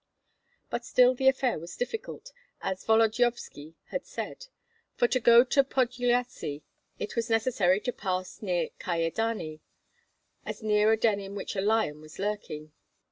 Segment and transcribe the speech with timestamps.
[0.71, 4.47] But still the affair was difficult, as Volodyovski had said;
[4.95, 6.63] for to go to Podlyasye
[6.97, 9.59] it was necessary to pass near Kyedani,
[10.43, 12.71] as near a den in which a lion was lurking.